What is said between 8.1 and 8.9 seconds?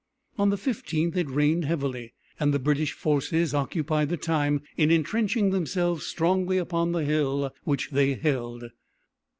held.